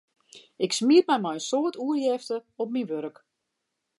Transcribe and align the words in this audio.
Ik 0.65 0.71
smiet 0.77 1.05
my 1.09 1.17
mei 1.21 1.35
in 1.39 1.45
soad 1.49 1.75
oerjefte 1.85 2.37
op 2.61 2.69
myn 2.71 2.89
wurk. 2.91 3.17